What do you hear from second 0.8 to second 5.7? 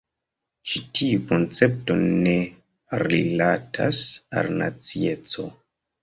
tiu koncepto ne rilatas al nacieco.